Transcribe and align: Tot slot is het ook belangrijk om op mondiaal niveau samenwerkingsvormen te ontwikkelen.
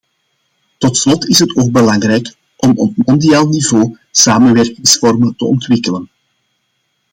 Tot 0.77 0.97
slot 0.97 1.27
is 1.29 1.39
het 1.39 1.55
ook 1.55 1.71
belangrijk 1.71 2.35
om 2.57 2.73
op 2.77 2.93
mondiaal 2.95 3.47
niveau 3.47 3.97
samenwerkingsvormen 4.11 5.35
te 5.35 5.45
ontwikkelen. 5.45 6.09